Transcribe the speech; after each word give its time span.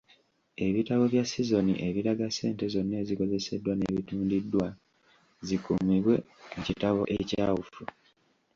Ebitabo 0.65 1.03
bya 1.11 1.23
sizoni 1.31 1.73
ebiraga 1.87 2.27
ssente 2.31 2.65
zonna 2.73 2.95
ezikozeseddwa 3.03 3.73
n’ebitundiddwa 3.75 4.67
zikuumibwe 5.47 6.15
mu 6.53 6.61
kitabo 6.67 7.01
ekyawufu. 7.19 7.81